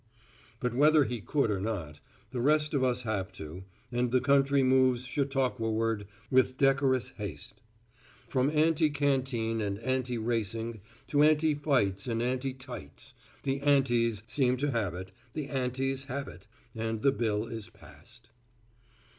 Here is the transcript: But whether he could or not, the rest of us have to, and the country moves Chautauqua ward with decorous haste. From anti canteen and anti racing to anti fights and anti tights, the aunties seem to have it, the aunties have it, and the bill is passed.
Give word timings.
But 0.59 0.73
whether 0.73 1.03
he 1.03 1.21
could 1.21 1.51
or 1.51 1.59
not, 1.61 1.99
the 2.31 2.41
rest 2.41 2.73
of 2.73 2.83
us 2.83 3.03
have 3.03 3.31
to, 3.33 3.65
and 3.91 4.09
the 4.09 4.19
country 4.19 4.63
moves 4.63 5.05
Chautauqua 5.05 5.69
ward 5.69 6.07
with 6.31 6.57
decorous 6.57 7.11
haste. 7.17 7.61
From 8.27 8.49
anti 8.49 8.89
canteen 8.89 9.61
and 9.61 9.77
anti 9.77 10.17
racing 10.17 10.81
to 11.09 11.21
anti 11.21 11.53
fights 11.53 12.07
and 12.07 12.19
anti 12.19 12.55
tights, 12.55 13.13
the 13.43 13.59
aunties 13.59 14.23
seem 14.25 14.57
to 14.57 14.71
have 14.71 14.95
it, 14.95 15.11
the 15.33 15.45
aunties 15.49 16.05
have 16.05 16.27
it, 16.27 16.47
and 16.73 17.03
the 17.03 17.11
bill 17.11 17.45
is 17.45 17.69
passed. 17.69 18.29